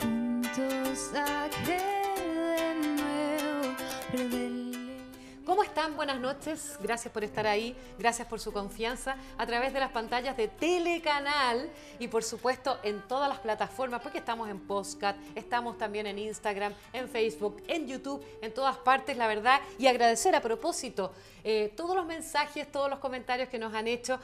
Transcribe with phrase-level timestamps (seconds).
[0.00, 3.76] juntos a de nuevo,
[4.10, 4.61] perderle.
[5.52, 5.96] ¿Cómo están?
[5.96, 6.78] Buenas noches.
[6.80, 7.76] Gracias por estar ahí.
[7.98, 11.68] Gracias por su confianza a través de las pantallas de Telecanal
[11.98, 16.72] y por supuesto en todas las plataformas, porque estamos en Postcat, estamos también en Instagram,
[16.94, 19.60] en Facebook, en YouTube, en todas partes, la verdad.
[19.78, 21.12] Y agradecer a propósito
[21.44, 24.18] eh, todos los mensajes, todos los comentarios que nos han hecho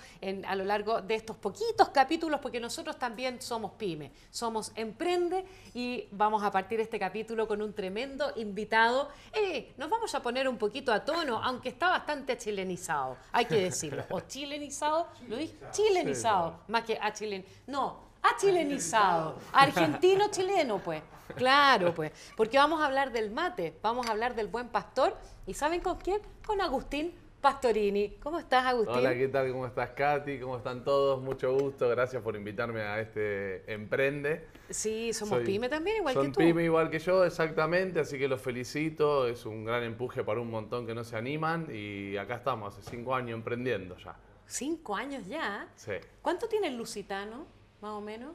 [0.47, 6.09] a lo largo de estos poquitos capítulos, porque nosotros también somos pyme, somos emprende y
[6.13, 9.11] vamos a partir este capítulo con un tremendo invitado.
[9.33, 13.57] Eh, nos vamos a poner un poquito a tono, aunque está bastante chilenizado, hay que
[13.57, 14.05] decirlo.
[14.11, 15.57] O chilenizado, ¿lo dije?
[15.71, 17.45] Chilenizado, más que a chilen.
[17.67, 19.37] No, a chilenizado.
[19.53, 21.03] Argentino chileno, pues.
[21.37, 22.13] Claro, pues.
[22.37, 25.17] Porque vamos a hablar del mate, vamos a hablar del buen pastor.
[25.47, 26.21] ¿Y saben con quién?
[26.47, 28.17] Con Agustín Pastorini.
[28.23, 28.97] ¿Cómo estás, Agustín?
[28.97, 29.51] Hola, ¿qué tal?
[29.53, 30.41] ¿Cómo estás, Katy?
[30.41, 31.21] ¿Cómo están todos?
[31.21, 31.89] Mucho gusto.
[31.89, 34.47] Gracias por invitarme a este Emprende.
[34.71, 36.39] Sí, somos Soy- pyme también, igual que tú.
[36.39, 38.01] pyme igual que yo, exactamente.
[38.01, 39.27] Así que los felicito.
[39.27, 41.69] Es un gran empuje para un montón que no se animan.
[41.73, 44.15] Y acá estamos, hace cinco años emprendiendo ya.
[44.47, 45.69] Cinco años ya.
[45.77, 45.93] Sí.
[46.23, 47.47] ¿Cuánto tiene el Lusitano,
[47.81, 48.35] más o menos?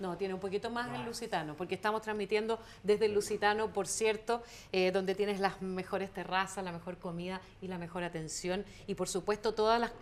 [0.00, 4.42] No, tiene un poquito más el Lusitano, porque estamos transmitiendo desde el Lusitano, por cierto,
[4.72, 8.64] eh, donde tienes las mejores terrazas, la mejor comida y la mejor atención.
[8.88, 9.92] Y por supuesto, todas las,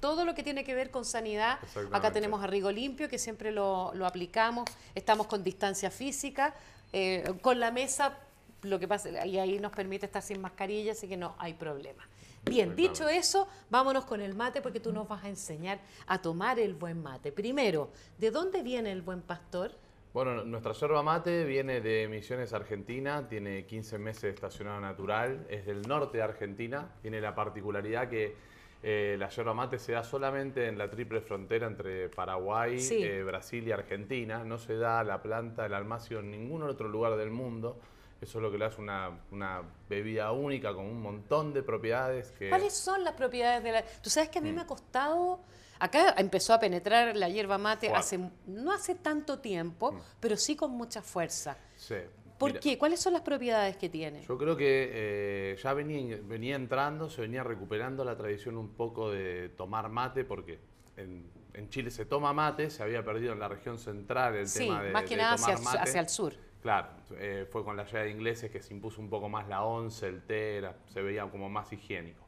[0.00, 1.58] todo lo que tiene que ver con sanidad.
[1.92, 4.64] Acá tenemos a Rigo Limpio, que siempre lo, lo aplicamos.
[4.94, 6.54] Estamos con distancia física,
[6.92, 8.18] eh, con la mesa,
[8.62, 12.06] lo que pasa, y ahí nos permite estar sin mascarilla, así que no hay problema.
[12.44, 16.58] Bien, dicho eso, vámonos con el mate porque tú nos vas a enseñar a tomar
[16.58, 17.32] el buen mate.
[17.32, 19.72] Primero, ¿de dónde viene el buen pastor?
[20.14, 25.66] Bueno, nuestra yerba mate viene de Misiones, Argentina, tiene 15 meses de estacionado natural, es
[25.66, 28.34] del norte de Argentina, tiene la particularidad que
[28.82, 33.02] eh, la yerba mate se da solamente en la triple frontera entre Paraguay, Sí.
[33.02, 37.16] eh, Brasil y Argentina, no se da la planta, el almacio en ningún otro lugar
[37.16, 37.78] del mundo.
[38.20, 42.30] Eso es lo que le hace una, una bebida única con un montón de propiedades
[42.32, 42.50] que...
[42.50, 43.82] ¿Cuáles son las propiedades de la...?
[44.02, 44.44] Tú sabes que a Mm.
[44.44, 45.40] mí me ha costado...
[45.82, 47.98] Acá empezó a penetrar la hierba mate Fuerte.
[48.16, 51.56] hace, no hace tanto tiempo, pero sí con mucha fuerza.
[51.74, 51.94] Sí.
[52.40, 52.48] ¿Por.
[52.52, 52.78] Mira, qué?
[52.78, 54.22] ¿Cuáles son las propiedades que tiene?
[54.26, 59.10] Yo creo que eh, ya venía, venía entrando, se venía recuperando la tradición un poco
[59.10, 60.58] de tomar mate, porque
[60.96, 64.60] en, en Chile se toma mate, se había perdido en la región central el Sí,
[64.66, 65.78] tema de, más que de nada tomar hacia, mate.
[65.90, 66.32] hacia el sur.
[66.62, 69.62] Claro, eh, fue con la llegada de ingleses que se impuso un poco más la
[69.62, 72.24] once, el té, era- se veía como más higiénico.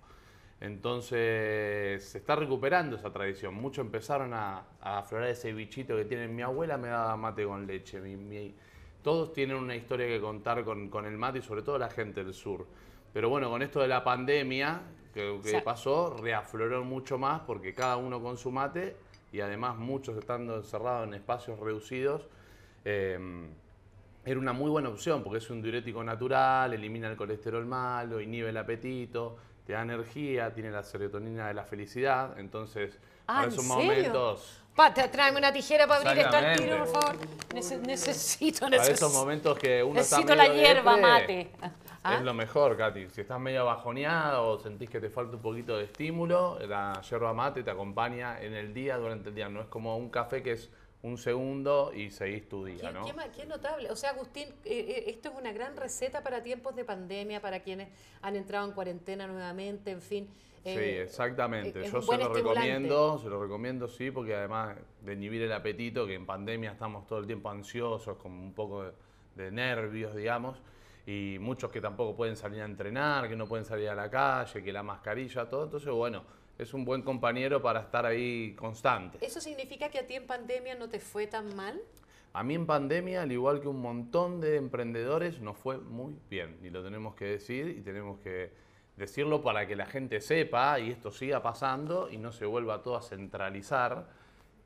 [0.61, 3.55] Entonces se está recuperando esa tradición.
[3.55, 6.35] Muchos empezaron a, a aflorar ese bichito que tienen.
[6.37, 8.01] Mi abuela me daba mate con leche.
[8.01, 8.55] mi- mi-
[9.03, 12.25] todos tienen una historia que contar con, con el mate y sobre todo la gente
[12.25, 12.67] del sur.
[13.13, 14.81] Pero bueno, con esto de la pandemia
[15.13, 18.97] que, pasó, reafloró mucho más porque cada uno con su mate
[19.33, 22.29] y además muchos estando encerrados en espacios reducidos.
[22.85, 23.49] eh,
[24.25, 28.51] era una muy buena opción porque es un diurético natural, elimina el colesterol malo, inhibe
[28.51, 29.37] el apetito,
[29.67, 32.39] te da energía, tiene la serotonina de la felicidad.
[32.39, 33.75] Entonces, Ah, para ¿en esos serio?
[33.75, 37.17] momentos, Pa, te- tráeme una tijera para abrir esto al tiro, por favor.
[37.55, 39.11] Nece- necesito, para esos necesito.
[39.11, 41.51] momentos que uno está Necesito la medio hierba depre, mate.
[42.05, 42.15] ¿Ah?
[42.17, 43.11] Es lo mejor, Katy.
[43.11, 47.33] Si estás medio bajoneada o sentís que te falta un poquito de estímulo, la yerba
[47.33, 49.49] mate te acompaña en el día, durante el día.
[49.49, 50.69] No es como un café que es
[51.03, 53.33] un segundo y seguís tu día, Qué, ¿no?
[53.37, 53.91] qué notable.
[53.91, 57.61] O sea, Agustín, eh, eh, esto es una gran receta para tiempos de pandemia, para
[57.61, 57.89] quienes
[58.23, 60.29] han entrado en cuarentena nuevamente, en fin.
[60.63, 61.83] Sí, Eh, exactamente.
[61.91, 66.15] Yo se lo recomiendo, se lo recomiendo, sí, porque además de inhibir el apetito, que
[66.15, 68.93] en pandemia estamos todo el tiempo ansiosos, con un poco de,
[69.35, 70.63] de nervios, digamos,
[71.07, 74.63] y muchos que tampoco pueden salir a entrenar, que no pueden salir a la calle,
[74.63, 75.65] que la mascarilla, todo.
[75.65, 76.23] Entonces, bueno,
[76.59, 79.19] es un buen compañero para estar ahí constante.
[79.21, 81.81] ¿Eso significa que a ti en pandemia no te fue tan mal?
[82.35, 86.57] A mí en pandemia, al igual que un montón de emprendedores, nos fue muy bien.
[86.63, 88.53] Y lo tenemos que decir y tenemos que
[88.97, 92.97] decirlo para que la gente sepa y esto siga pasando y no se vuelva todo
[92.97, 94.07] a centralizar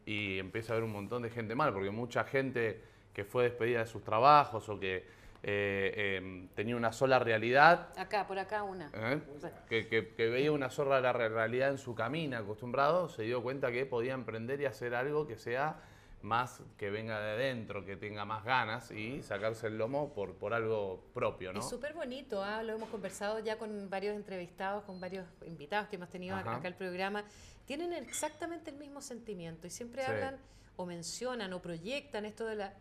[0.05, 2.81] y empiece a haber un montón de gente mal, porque mucha gente
[3.13, 4.97] que fue despedida de sus trabajos o que
[5.43, 5.93] eh,
[6.23, 8.91] eh, tenía una sola realidad, Acá, por acá una.
[8.95, 9.21] ¿eh?
[9.69, 13.43] que, que- que veía una sola la re- realidad en su camino acostumbrado, se dio
[13.43, 15.77] cuenta que podía emprender y hacer algo que sea
[16.27, 20.53] más que venga de adentro, que tenga más ganas y sacarse el lomo por, por
[20.53, 21.61] algo propio, ¿no?
[21.61, 22.63] Es súper bonito, ¿ah?
[22.63, 26.59] lo hemos conversado ya con varios entrevistados, con varios invitados que hemos tenido acá, Ajá.
[26.59, 27.25] acá el programa.
[27.65, 30.11] Tienen exactamente el mismo sentimiento y siempre Sí.
[30.11, 30.39] hablan
[30.77, 32.75] o mencionan o proyectan esto de la,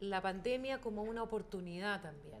[0.00, 2.40] la pandemia como una oportunidad también.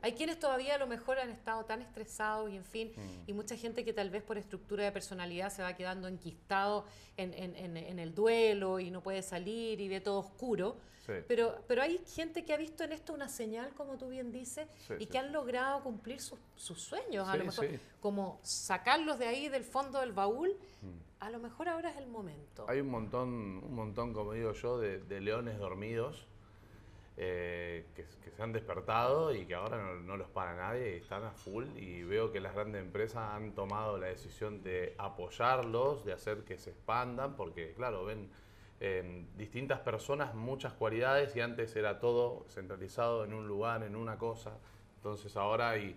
[0.00, 3.28] Hay quienes todavía a lo mejor han estado tan estresados y en fin, Mm.
[3.30, 6.84] y mucha gente que tal vez por estructura de personalidad se va quedando enquistado
[7.16, 10.76] en, en- en- en el duelo y no puede salir y ve todo oscuro.
[11.04, 11.14] Sí.
[11.26, 14.68] Pero, pero hay gente que ha visto en esto una señal, como tú bien dices,
[14.86, 15.06] Sí, y sí.
[15.06, 17.66] que han logrado cumplir sus, sus sueños, a lo mejor,
[18.00, 20.54] como sacarlos de ahí del fondo del baúl,
[21.20, 22.66] a lo mejor ahora es el momento.
[22.68, 23.28] Hay un montón,
[23.64, 26.26] un montón, como digo yo, de, de leones dormidos
[27.20, 31.66] eh, que, se han despertado y que ahora no, los para nadie están a full.
[31.76, 36.56] Y veo que las grandes empresas han tomado la decisión de apoyarlos, de hacer que
[36.58, 38.30] se expandan, porque, claro, ven
[38.78, 44.16] en distintas personas muchas cualidades y antes era todo centralizado en un lugar, en una
[44.16, 44.56] cosa.
[44.98, 45.96] Entonces ahora hay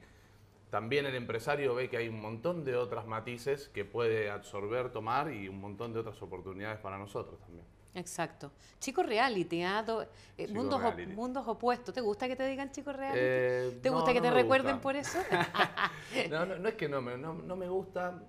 [0.71, 5.31] también el empresario ve que hay un montón de otras matices que puede absorber, tomar
[5.31, 7.65] y un montón de otras oportunidades para nosotros también.
[7.93, 8.51] Exacto.
[8.79, 9.83] Chicos reality, ¿ah?
[9.83, 10.07] Do- eh,
[10.47, 11.93] Chico mundos, op- mundos opuestos.
[11.93, 13.19] ¿Te gusta que te digan chicos reality?
[13.21, 14.81] Eh, ¿Te no, gusta que no te recuerden gusta.
[14.81, 15.19] por eso?
[16.29, 18.21] No, no, no es que no me, no, no me gusta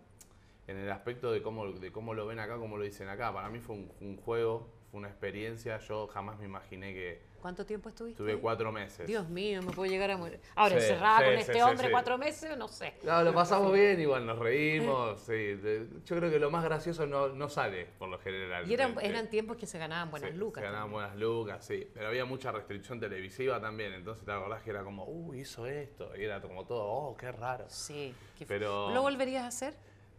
[0.66, 3.32] en el aspecto de cómo, de cómo lo ven acá, cómo lo dicen acá.
[3.32, 5.78] Para mí fue un, un juego, fue una experiencia.
[5.78, 8.22] Yo jamás me imaginé que ¿Cuánto tiempo estuviste?
[8.22, 9.04] estuve cuatro meses.
[9.04, 10.38] Dios mío, me puedo llegar a morir.
[10.54, 12.94] Ahora, Sí, encerrada sí, con sí, este hombre cuatro meses, no sé.
[13.02, 15.20] No, lo pasamos bien, igual nos reímos.
[15.22, 15.60] sí.
[16.06, 18.70] Yo creo que lo más gracioso no, no sale por lo general.
[18.70, 20.62] Y eran, tiempos que se ganaban buenas Sí, lucas.
[20.62, 21.10] Se ganaban también.
[21.10, 21.90] buenas lucas, sí.
[21.92, 23.92] Pero había mucha restricción televisiva también.
[23.92, 26.12] Entonces te acordás que era como, uh, hizo esto.
[26.16, 27.64] Y era como todo, oh, qué raro.
[27.68, 28.14] Sí.
[28.38, 29.74] qué Pero- ¿Lo volverías a hacer?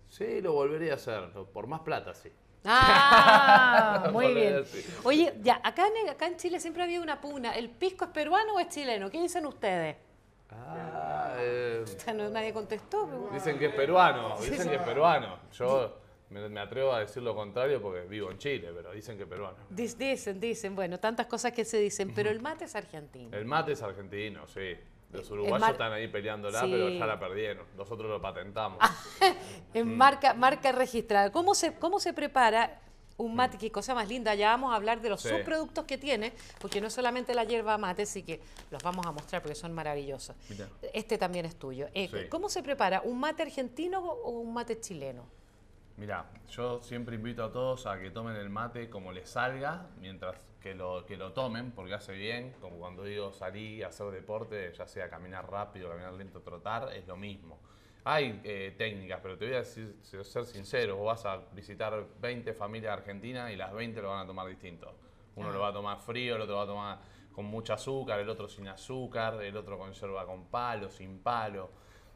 [0.10, 1.30] Sí, lo volvería a hacer.
[1.54, 2.30] Por más plata, sí.
[2.66, 4.64] Ah, muy bien.
[5.04, 7.52] Oye, ya, acá en, acá en Chile siempre había una pugna.
[7.56, 9.10] ¿El pisco es peruano o es chileno?
[9.10, 9.96] ¿Qué dicen ustedes?
[10.50, 11.84] Ah, eh,
[12.16, 13.08] no- nadie contestó.
[13.08, 15.40] pero- dicen que es peruano, dicen que es peruano.
[15.52, 15.98] Yo
[16.30, 19.30] me, me atrevo a decir lo contrario porque vivo en Chile, pero dicen que es
[19.30, 19.58] peruano.
[19.70, 23.36] Dicen, dicen, bueno, tantas cosas que se dicen, pero el mate es argentino.
[23.36, 24.76] El mate es argentino, sí.
[25.14, 26.68] Los uruguayos mar- están ahí peleándola, Sí.
[26.70, 27.66] pero ya la perdieron.
[27.78, 28.80] Nosotros lo patentamos.
[29.74, 31.32] En marca, marca registrada.
[31.32, 32.80] ¿Cómo se, ¿Cómo se prepara
[33.18, 33.58] un mate?
[33.58, 34.34] Qué cosa más linda.
[34.36, 35.30] Ya vamos a hablar de los Sí.
[35.30, 39.12] subproductos que tiene, porque no es solamente la hierba mate, sí que los vamos a
[39.12, 40.36] mostrar porque son maravillosos.
[40.50, 40.68] Mira.
[40.94, 41.88] Este también es tuyo.
[41.94, 42.28] Eh, Sí.
[42.30, 43.02] ¿Cómo se prepara?
[43.04, 45.26] ¿Un mate argentino o un mate chileno?
[45.98, 50.36] Mira, yo siempre invito a todos a que tomen el mate como les salga, mientras
[50.60, 54.74] que lo, que lo tomen, porque hace bien, como cuando digo salir a hacer deporte,
[54.74, 57.60] ya sea caminar rápido, caminar lento, trotar, es lo mismo.
[58.06, 62.54] Hay eh, técnicas, pero te voy a decir, ser sincero, vos vas a visitar 20
[62.54, 64.94] familias argentinas y las 20 lo van a tomar distinto.
[65.36, 67.00] Uno lo va a tomar frío, el otro va a tomar
[67.34, 71.70] con mucho azúcar, el otro sin azúcar, el otro con yerba con palo, sin palo.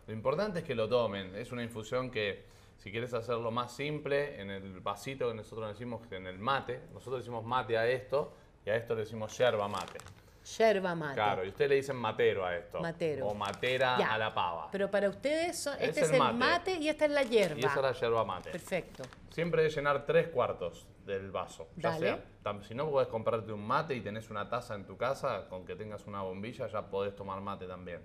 [0.06, 1.36] Lo importante es que lo tomen.
[1.36, 2.46] Es una infusión que,
[2.78, 7.22] si quieres hacerlo más simple, en el vasito que nosotros decimos en el mate, nosotros
[7.22, 8.34] decimos mate a esto
[8.66, 10.00] y a esto le decimos yerba mate.
[10.58, 11.16] Yerba mate.
[11.16, 12.80] Claro, y ustedes le dicen matero a esto.
[12.80, 13.28] Matero.
[13.28, 14.14] O matera Ya.
[14.14, 14.70] a la pava.
[14.72, 16.34] Pero para ustedes, son- este es el mate.
[16.38, 16.72] mate.
[16.76, 17.58] y esta es la hierba.
[17.58, 18.52] y esa es la yerba mate.
[18.52, 19.04] Perfecto.
[19.30, 21.68] Siempre de llenar tres cuartos del vaso.
[21.76, 22.18] Ya Dale.
[22.44, 25.66] sea, si no podés comprarte un mate y tenés una taza en tu casa, con
[25.66, 28.02] que tengas una bombilla ya podés tomar mate también.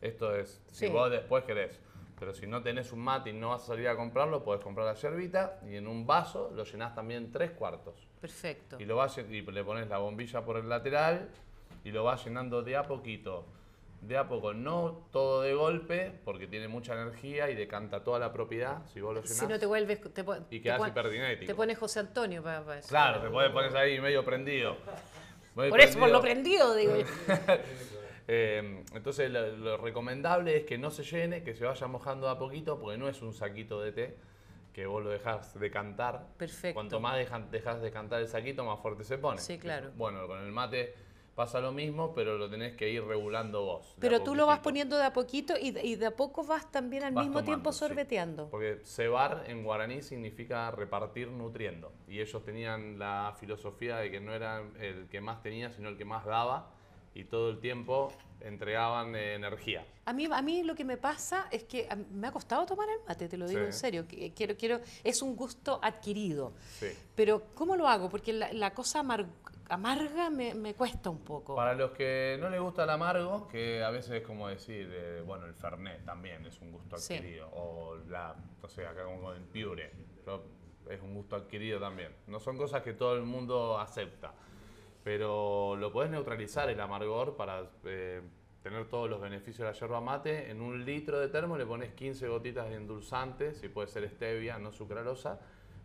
[0.00, 0.92] Esto es, si Sí.
[0.92, 1.78] vos después querés.
[2.18, 4.86] Pero si no tenés un mate y no vas a salir a comprarlo, podés comprar
[4.86, 8.06] la yerbita y en un vaso lo llenás también tres cuartos.
[8.20, 8.76] Perfecto.
[8.78, 11.28] Y, lo vas, y le pones la bombilla por el lateral
[11.82, 13.46] y lo vas llenando de a poquito.
[14.00, 18.32] De a poco, no todo de golpe, porque tiene mucha energía y decanta toda la
[18.32, 18.82] propiedad.
[18.92, 19.38] Si vos lo llenás.
[19.38, 20.00] Si no te vuelves.
[20.12, 21.46] Te, Y quedás hiperdinético.
[21.46, 22.88] Te pones José Antonio para, eso.
[22.88, 24.76] Claro, te poner ahí medio prendido.
[25.54, 27.04] Por eso, por lo prendido, digo yo.
[28.26, 32.38] Eh, entonces lo, lo recomendable es que no se llene, que se vaya mojando a
[32.38, 34.16] poquito, porque no es un saquito de té
[34.72, 36.26] que vos lo dejás decantar.
[36.36, 36.74] Perfecto.
[36.74, 39.38] Cuanto más dejan, dejas decantar el saquito, más fuerte se pone.
[39.38, 39.90] Sí, claro.
[39.96, 40.94] Bueno, con el mate
[41.36, 43.94] pasa lo mismo, pero lo tenés que ir regulando vos.
[44.00, 46.70] Pero tú lo vas poniendo de a poquito y, de- y de a poco vas
[46.72, 47.78] también al Vas mismo tomando, tiempo sí.
[47.80, 48.48] sorbeteando.
[48.50, 51.92] Porque cebar en guaraní significa repartir nutriendo.
[52.08, 55.96] Y ellos tenían la filosofía de que no era el que más tenía, sino el
[55.96, 56.70] que más daba.
[57.14, 59.86] Y todo el tiempo entregaban eh, energía.
[60.04, 62.98] A mí, a mí lo que me pasa es que me ha costado tomar el
[63.06, 63.66] mate, te lo digo Sí.
[63.66, 64.06] en serio.
[64.34, 66.52] Quiero, quiero, es un gusto adquirido.
[66.78, 66.88] Sí.
[67.14, 68.10] Pero ¿cómo lo hago?
[68.10, 69.26] Porque la, la cosa amar-
[69.68, 71.54] amarga me, me cuesta un poco.
[71.54, 75.22] Para los que no les gusta el amargo, que a veces es como decir, eh,
[75.24, 77.14] bueno, el Fernet también es un gusto Sí.
[77.14, 77.48] adquirido.
[77.54, 79.90] O la, no sé, acá como el Pure,
[80.26, 80.44] yo-
[80.90, 82.12] es un gusto adquirido también.
[82.26, 84.34] No son cosas que todo el mundo acepta.
[85.04, 88.22] Pero lo podés neutralizar el amargor para eh,
[88.62, 90.50] tener todos los beneficios de la yerba mate.
[90.50, 94.58] En un litro de termo le pones 15 gotitas de endulzante, si puede ser stevia,
[94.58, 95.38] no sucralosa.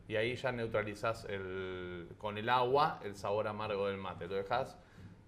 [0.08, 4.28] Y ahí ya neutralizás el, con el agua el sabor amargo del mate.
[4.28, 4.78] Lo dejas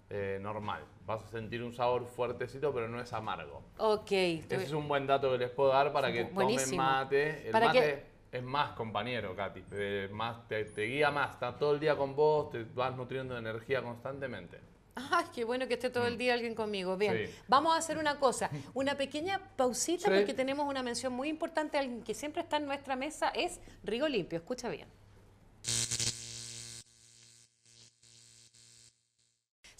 [0.08, 0.82] eh, normal.
[1.06, 3.62] Vas a sentir un sabor fuertecito, pero no es amargo.
[3.76, 4.10] Ok.
[4.10, 7.46] Ese es un buen dato que les puedo dar para que tomen mate.
[7.46, 9.62] El Para mate que- es más compañero, Katy.
[9.72, 13.34] eh, más, te, te guía más, está todo el día con vos, te vas nutriendo
[13.34, 14.58] de energía constantemente.
[14.94, 16.96] Ay, qué bueno que esté todo el día alguien conmigo.
[16.96, 17.26] Bien, Mm.
[17.26, 17.34] Sí.
[17.48, 20.14] vamos a hacer una cosa, una pequeña pausita Sí.
[20.16, 24.08] porque tenemos una mención muy importante, alguien que siempre está en nuestra mesa es Rigo
[24.08, 24.38] Limpio.
[24.38, 24.88] Escucha bien.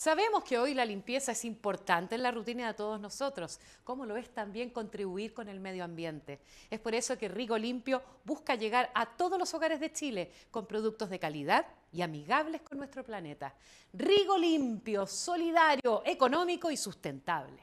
[0.02, 4.16] Sabemos que hoy la limpieza es importante en la rutina de todos nosotros, como lo
[4.16, 6.40] es también contribuir con el medio ambiente.
[6.72, 10.66] Es por eso que Rigo Limpio busca llegar a todos los hogares de Chile con
[10.66, 13.54] productos de calidad y amigables con nuestro planeta.
[13.92, 17.62] Rigo Limpio, solidario, económico y sustentable.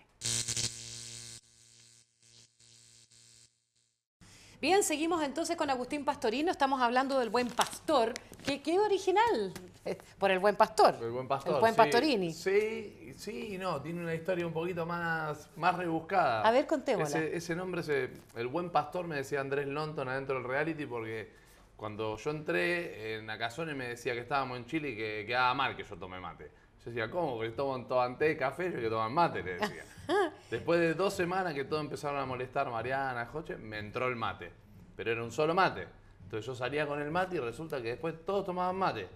[4.61, 6.51] Bien, seguimos entonces con Agustín Pastorino.
[6.51, 8.13] Estamos hablando del buen pastor.
[8.45, 9.53] ¿Qué, qué original?
[10.19, 10.95] Por el buen pastor.
[11.01, 11.55] El buen pastor.
[11.55, 11.77] El buen sí.
[11.77, 12.33] Pastorini.
[12.33, 16.47] Sí, sí y no, tiene una historia un poquito más, más rebuscada.
[16.47, 17.19] A ver, contémosla.
[17.19, 21.31] Ese, ese nombre, ese- el buen pastor, me decía Andrés Lonton adentro del reality porque
[21.75, 25.75] cuando yo entré en Acazone me decía que estábamos en Chile y que quedaba mal
[25.75, 26.51] que yo tome mate.
[26.83, 27.35] Yo decía, ¿cómo?
[27.35, 29.83] Porque toman, toman té, café, yo que toman mate, le decía.
[30.49, 34.51] Después de dos semanas que todos empezaron a molestar, Mariana, Joche, me entró el mate.
[34.95, 35.87] Pero era un solo mate.
[36.23, 39.07] Entonces yo salía con el mate y resulta que después todos tomaban mate.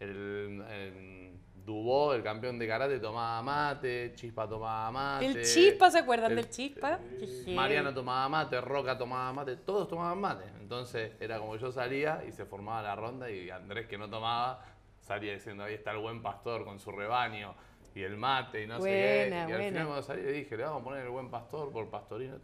[0.00, 1.32] El, el
[1.64, 5.26] Dubó, el campeón de karate, tomaba mate, Chispa tomaba mate.
[5.26, 6.98] El Chispa, ¿se acuerdan el- del Chispa?
[7.18, 7.54] Qué heavy.
[7.54, 10.44] Mariana tomaba mate, Roca tomaba mate, todos tomaban mate.
[10.60, 14.64] Entonces era como yo salía y se formaba la ronda y Andrés que no tomaba
[15.00, 17.54] salía diciendo ahí está el buen pastor con su rebaño
[17.94, 19.28] y el mate y no sé qué.
[19.30, 19.68] Y al buena.
[19.68, 22.36] final cuando salí le dije, le vamos a poner el buen pastor por pastorino.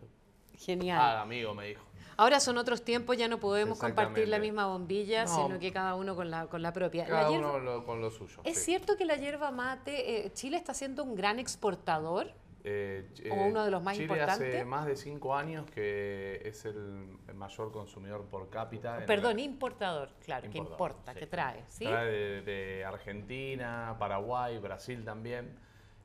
[0.58, 0.98] Genial.
[1.00, 1.82] Ah, amigo, me dijo.
[2.16, 5.34] Ahora son otros tiempos, ya no podemos compartir la misma bombilla, No.
[5.46, 7.02] sino que cada uno con la, con la propia.
[7.04, 8.40] La Cada hierba- uno lo- con lo suyo.
[8.44, 8.66] ¿Es sí.
[8.66, 12.30] cierto que la hierba mate, eh, Chile está siendo un gran exportador?
[12.66, 14.54] Eh, ch- Como uno de los más Chile importantes.
[14.54, 19.04] hace más de cinco años que es el mayor consumidor por cápita.
[19.06, 21.18] Perdón, la- importador, claro, que importa, sí.
[21.18, 21.84] que trae, ¿sí?
[21.84, 25.58] Trae de, de Argentina, Paraguay, Brasil también.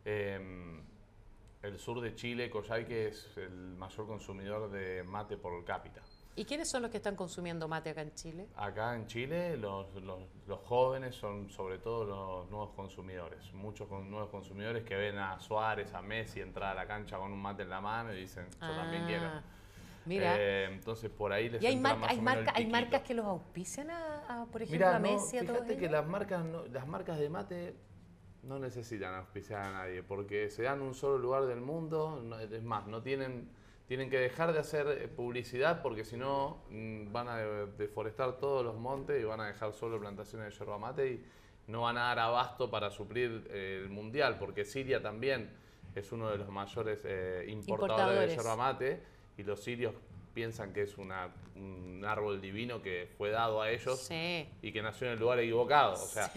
[0.05, 0.81] Eh,
[1.63, 6.01] el sur de Chile, Coyhaique, es el mayor consumidor de mate por cápita.
[6.35, 8.47] ¿Y quiénes son los que están consumiendo mate acá en Chile?
[8.55, 13.51] Acá en Chile los, los- los jóvenes son sobre todo los nuevos consumidores.
[13.53, 17.33] Muchos con- nuevos consumidores que ven a Suárez, a Messi entrar a la cancha con
[17.33, 19.25] un mate en la mano y dicen, yo también quiero.
[19.25, 19.41] Ah,
[20.05, 20.35] Mira.
[20.39, 22.57] Eh, entonces por ahí les y hay, entra marca- más hay, o menos el marca-
[22.57, 22.81] hay piquito.
[22.81, 25.73] marcas que los auspician a, a, por ejemplo, Mirá, a no, Messi, a todos fíjate
[25.77, 25.91] que ellos?
[25.91, 27.75] las marcas, no- las marcas de mate
[28.43, 32.21] no necesitan auspiciar a nadie porque se dan un solo lugar del mundo.
[32.23, 33.49] no- es más, no tienen,
[33.87, 38.37] tienen que dejar de hacer eh, publicidad porque si no mm, van a de- deforestar
[38.37, 41.25] todos los montes y van a dejar solo plantaciones de yerba mate y
[41.67, 45.49] no van a dar abasto para suplir eh, el mundial porque Siria también
[45.95, 49.03] es uno de los mayores eh, importadores, de yerba mate
[49.37, 49.93] y los sirios
[50.33, 54.47] piensan que es una, un árbol divino que fue dado a ellos Sí.
[54.61, 55.93] y que nació en el lugar equivocado.
[55.93, 56.31] O sea,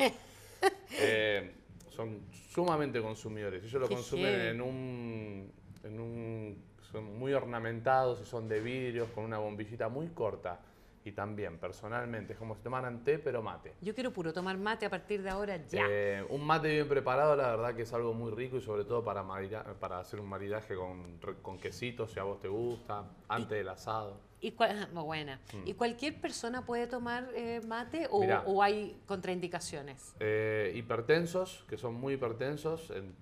[0.99, 1.53] eh,
[1.93, 3.63] son sumamente consumidores.
[3.65, 5.53] Ellos lo Qué consumen en un,
[5.85, 6.65] en un.
[6.91, 10.61] Son muy ornamentados y son de vidrios con una bombillita muy corta.
[11.05, 13.75] Y también, personalmente, es como si tomaran té, pero mate.
[13.81, 15.85] Yo quiero puro tomar mate a partir de ahora ya.
[15.91, 19.03] Eh, un mate bien preparado, la verdad que es algo muy rico y sobre todo
[19.03, 23.59] para, marida- para hacer un maridaje con, con quesitos, si a vos te gusta, antes
[23.59, 24.21] del asado.
[24.43, 25.41] ¿Y, cual- buena.
[25.65, 28.21] ¿Y cualquier persona puede tomar eh, mate o, Mm.
[28.23, 28.43] Mirá.
[28.47, 30.15] o hay contraindicaciones?
[30.21, 33.15] Eh, hipertensos, que son muy hipertensos, en,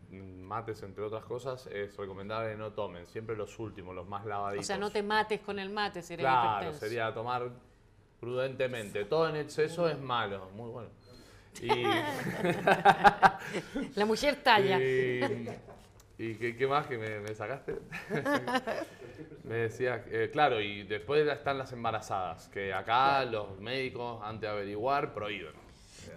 [0.43, 4.29] mates entre otras cosas, es recomendable que no tomen, siempre los últimos, los más O
[4.29, 4.67] lavaditos.
[4.67, 6.81] sea, no te mates con el mate si eres Claro, hipertenso.
[6.87, 7.51] sería tomar
[8.19, 9.05] prudentemente.
[9.05, 10.89] Todo en exceso es malo, muy bueno.
[11.61, 11.69] Y,
[13.95, 14.79] La mujer talla.
[14.81, 15.49] y,
[16.23, 17.77] y qué, qué más que me, me sacaste?
[19.45, 24.49] me decía, eh, claro, y después están las embarazadas, que acá los médicos, antes de
[24.49, 25.55] averiguar, prohíben.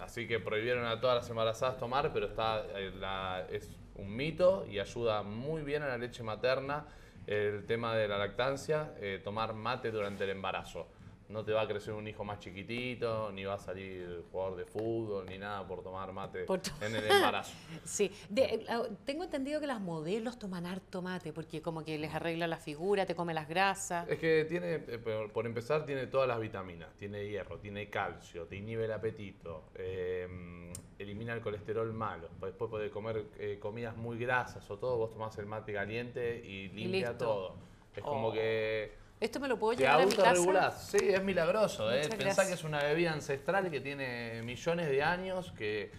[0.02, 4.66] Así que prohibieron a todas las embarazadas tomar, pero está eh, la- es un mito
[4.70, 6.86] y ayuda muy bien a la leche materna
[7.26, 10.88] el tema de la lactancia, eh, tomar mate durante el embarazo.
[11.34, 14.66] No te va a crecer un hijo más chiquitito, ni va a salir jugador de
[14.66, 17.52] fútbol, ni nada por tomar mate Por to- en el embarazo.
[17.84, 22.14] Sí, De- ah, tengo entendido que las modelos toman harto mate porque como que les
[22.14, 24.08] arregla la figura, te come las grasas.
[24.08, 26.94] Es que tiene, eh, por, empezar, tiene todas las vitaminas.
[26.98, 32.30] Tiene hierro, tiene calcio, te inhibe el apetito, eh, elimina el colesterol malo.
[32.40, 36.38] Pues Después podés comer eh, comidas muy grasas o todo, vos tomás el mate caliente
[36.46, 37.56] y limpia todo.
[37.96, 38.32] Es como Oh.
[38.34, 40.32] que ¿Esto me lo puedo llevar a mi casa?
[40.32, 40.88] autorregulás.
[40.90, 41.90] Sí, es milagroso.
[41.94, 42.10] ¿eh?
[42.10, 45.92] Pensá que es una bebida ancestral que tiene millones de años, que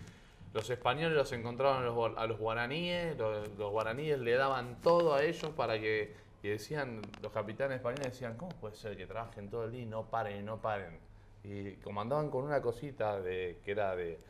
[0.53, 5.15] Los españoles los encontraron a los, a los guaraníes, los, los guaraníes le daban todo
[5.15, 9.49] a ellos para que, y decían, los capitanes españoles decían, ¿cómo puede ser que trabajen
[9.49, 10.99] todo el día y no paren y no paren?
[11.43, 14.21] Y como andaban con una cosita de, que era de,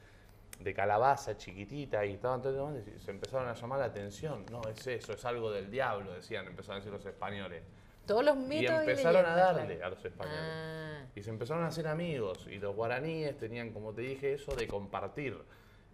[0.60, 4.46] de calabaza chiquitita y estaban todo y se empezaron a llamar la atención.
[4.50, 7.62] No, es eso, es algo del diablo, decían, empezaron a decir los españoles.
[8.06, 10.40] Todos los Y mitos empezaron a leyendas, darle a los españoles.
[10.42, 11.06] Ah.
[11.14, 12.46] Y se empezaron a hacer amigos.
[12.50, 15.38] Y los guaraníes tenían, como te dije, eso de compartir.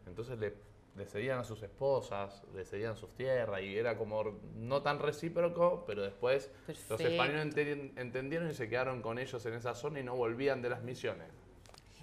[0.06, 0.54] Entonces le,
[0.96, 3.60] le cedían a sus esposas, le cedían sus tierras.
[3.62, 4.24] Y era como
[4.56, 7.06] no tan recíproco, pero después los Perfecto.
[7.12, 10.70] españoles enten- entendieron y se quedaron con ellos en esa zona y no volvían de
[10.70, 11.28] las misiones.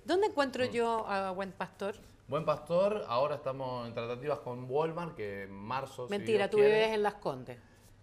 [0.05, 0.69] ¿Dónde encuentro Mm.
[0.69, 1.95] yo a Buen Pastor?
[2.29, 6.07] Buen Pastor, ahora estamos en tratativas con Walmart, que en marzo.
[6.07, 7.57] si Mentira, Dios tú quiere, vives en Las Condes.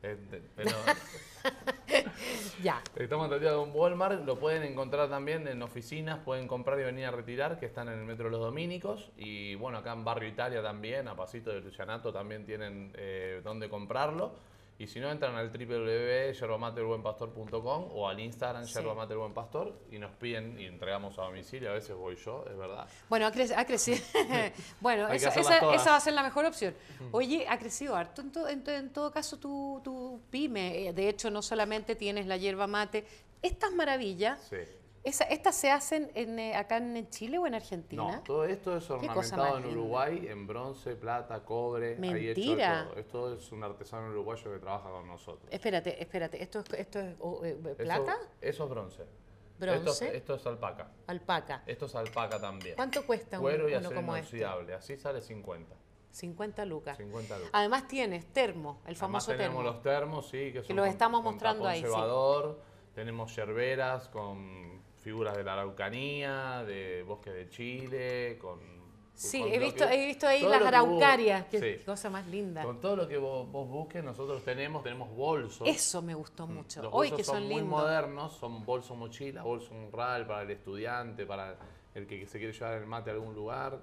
[0.09, 0.71] De- pero
[2.63, 2.83] Ya.
[2.97, 7.05] Estamos en tratativas con Walmart, lo pueden encontrar también en oficinas, pueden comprar y venir
[7.07, 9.11] a retirar, que están en el Metro Los Dominicos.
[9.17, 13.69] Y bueno, acá en Barrio Italia también, a pasito de Lucianato, también tienen eh, donde
[13.69, 14.35] comprarlo.
[14.77, 18.75] Y si no, entran al www.yerbamaterbuenpastor.com o al Instagram Sí.
[18.75, 21.71] yerbamatterbuenpastor y nos piden y entregamos a domicilio.
[21.71, 22.87] A veces voy yo, es verdad.
[23.09, 23.99] Bueno, ha, creci- ha crecido.
[24.81, 26.75] bueno, esa, esa- esa va a ser la mejor opción.
[27.13, 30.89] Oye, ha crecido harto en, to- en to- en todo caso tu, tu pyme.
[30.89, 33.05] Eh, De hecho, no solamente tienes la hierba mate.
[33.43, 34.57] Estas maravillas, Sí.
[35.05, 38.03] Esa- ¿estas se hacen en, eh, acá en Chile o en Argentina?
[38.17, 39.67] No, todo esto es ornamentado en.
[39.67, 41.93] Uruguay, en bronce, plata, cobre.
[41.93, 42.85] Hecho Mentira.
[42.89, 42.97] todo.
[42.99, 45.47] Esto es un artesano uruguayo que trabaja con nosotros.
[45.51, 46.43] Espérate, espérate.
[46.43, 48.17] ¿Esto es, esto es oh, eh, Eso- plata?
[48.41, 49.05] Eso, es bronce.
[49.59, 49.79] ¿Bronce?
[49.91, 50.89] Esto, es- esto es alpaca.
[51.07, 51.63] Alpaca.
[51.67, 52.75] Esto es alpaca también.
[52.75, 54.45] ¿Cuánto cuesta un- Cuero y uno acero como este?
[54.75, 55.77] Así sale 50.
[56.11, 56.97] 50 lucas.
[56.97, 57.51] 50 lucas.
[57.53, 59.63] Además tienes termo, el Además famoso tenemos termo.
[59.63, 61.89] los termos, sí, que son los con- estamos mostrando ahí, sí.
[62.95, 68.59] Tenemos yerberas con figuras de la Araucanía, de Bosque de Chile, con...
[69.13, 71.47] Sí, con he visto, que- he visto ahí las lo que vos- araucarias.
[71.51, 71.85] Qué sí.
[71.85, 72.63] cosa más linda.
[72.65, 75.69] Con todo lo que vos, vos busques, nosotros tenemos, tenemos bolsos.
[75.69, 76.83] Eso me gustó mucho.
[76.83, 77.69] Los Hoy bolsos que son, muy lindos.
[77.69, 81.57] modernos, son bolso mochila, bolso morral para el estudiante, para
[81.95, 83.79] el que se quiere llevar el mate a algún lugar.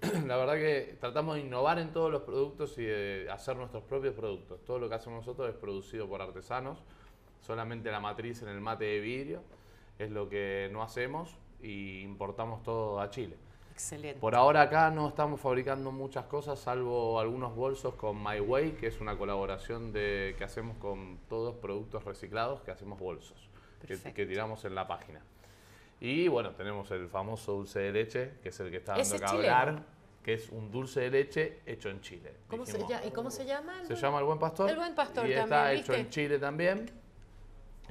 [0.26, 4.14] La verdad que tratamos de innovar en todos los productos y de hacer nuestros propios
[4.14, 4.62] productos.
[4.64, 6.78] Todo lo que hacemos nosotros es producido por artesanos.
[7.40, 9.42] Solamente la matriz en el mate de vidrio
[10.04, 13.36] es lo que no hacemos y importamos todo a Chile.
[13.72, 14.20] Excelente.
[14.20, 18.86] Por ahora acá no estamos fabricando muchas cosas, salvo algunos bolsos con My Way, que
[18.88, 23.48] es una colaboración de, que hacemos con todos productos reciclados, que hacemos bolsos,
[23.86, 25.20] que, que tiramos en la página.
[26.00, 29.24] Y bueno, tenemos el famoso dulce de leche, que es el que está dando que
[29.24, 29.36] chileno.
[29.56, 29.82] hablar,
[30.22, 32.32] que es un dulce de leche hecho en Chile.
[32.48, 33.06] ¿Cómo se, Dijimos, llama?
[33.06, 33.72] ¿Y cómo se llama?
[33.80, 34.70] el se buen- llama El Buen Pastor.
[34.70, 36.00] El Buen Pastor Y está también, hecho ¿viste?
[36.00, 36.90] en Chile también.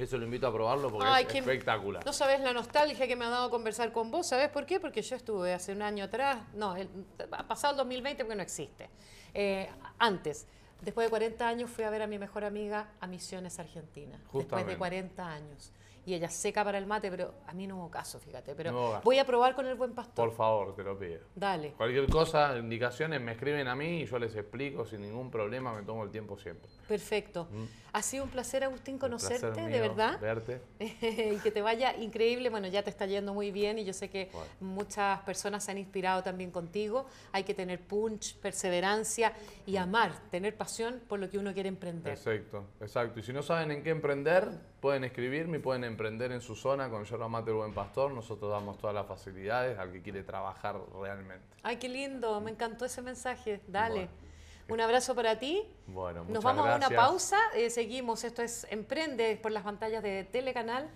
[0.01, 2.03] Eso lo invito a probarlo porque Ay, es espectacular.
[2.03, 4.27] No sabes la nostalgia que me ha dado conversar con vos.
[4.27, 4.79] ¿Sabes por qué?
[4.79, 6.89] Porque yo estuve hace un año atrás, no, el-
[7.31, 8.89] ha pasado el 2020 porque no existe.
[9.35, 10.47] Eh, antes,
[10.81, 14.17] después de 40 años, fui a ver a mi mejor amiga a Misiones, Argentina.
[14.17, 14.77] Después de Justamente.
[14.77, 15.71] 40 años.
[16.05, 18.55] Y ella seca para el mate, pero a mí no hubo caso, fíjate.
[18.55, 20.25] Pero No voy a probar con el buen pastor.
[20.27, 21.19] Por favor, te lo pido.
[21.35, 21.73] Dale.
[21.73, 25.83] Cualquier cosa, indicaciones, me escriben a mí y yo les explico sin ningún problema, me
[25.83, 26.69] tomo el tiempo siempre.
[26.87, 27.47] Perfecto.
[27.93, 30.19] Ha sido un placer, Agustín, conocerte, placer de mío verdad.
[30.19, 30.61] Verte.
[30.79, 32.49] y que te vaya increíble.
[32.49, 34.47] Bueno, ya te está yendo muy bien y yo sé que Bueno.
[34.61, 37.05] muchas personas se han inspirado también contigo.
[37.31, 39.33] Hay que tener punch, perseverancia
[39.65, 42.13] y amar, tener pasión por lo que uno quiere emprender.
[42.13, 43.19] Exacto, exacto.
[43.19, 46.89] Y si no saben en qué emprender, pueden escribirme y pueden emprender en su zona
[46.89, 48.11] con Yerba Mate El Buen Pastor.
[48.11, 51.45] Nosotros damos todas las facilidades al que quiere trabajar realmente.
[51.63, 53.61] Ay, qué lindo, me encantó ese mensaje.
[53.67, 54.07] Dale.
[54.07, 54.31] Bueno.
[54.69, 55.63] Un abrazo para ti.
[55.87, 58.23] Bueno, muchas Nos vamos a una pausa, eh, seguimos.
[58.23, 60.89] Esto es Emprende por las pantallas de Telecanal,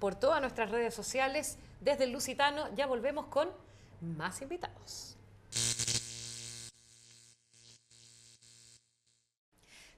[0.00, 2.74] por todas nuestras redes sociales, desde el Lusitano.
[2.74, 3.48] Ya volvemos con
[4.00, 5.16] más invitados.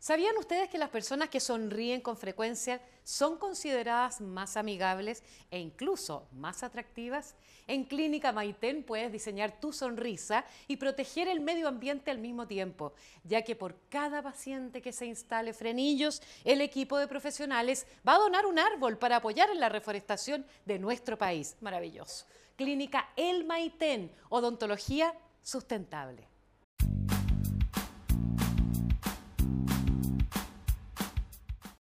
[0.02, 6.26] ¿Sabían ustedes que las personas que sonríen con frecuencia son consideradas más amigables e incluso
[6.32, 7.36] más atractivas?
[7.68, 12.94] En Clínica Maitén puedes diseñar tu sonrisa y proteger el medio ambiente al mismo tiempo,
[13.22, 18.18] ya que por cada paciente que se instale frenillos, el equipo de profesionales va a
[18.18, 21.54] donar un árbol para apoyar en la reforestación de nuestro país.
[21.60, 22.26] Maravilloso.
[22.56, 26.31] Clínica El Maitén, odontología sustentable.